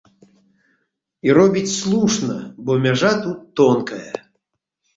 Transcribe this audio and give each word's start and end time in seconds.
І 1.29 1.35
робіць 1.39 1.75
слушна, 1.75 2.39
бо 2.65 2.81
мяжа 2.89 3.13
тут 3.29 3.37
тонкая. 3.65 4.05